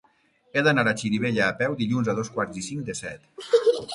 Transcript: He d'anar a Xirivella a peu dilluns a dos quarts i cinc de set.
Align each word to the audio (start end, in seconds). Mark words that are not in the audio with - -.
He 0.59 0.63
d'anar 0.67 0.85
a 0.91 0.93
Xirivella 1.01 1.43
a 1.49 1.53
peu 1.59 1.77
dilluns 1.83 2.11
a 2.13 2.17
dos 2.21 2.33
quarts 2.37 2.61
i 2.61 2.65
cinc 2.71 2.89
de 2.91 2.99
set. 3.05 3.31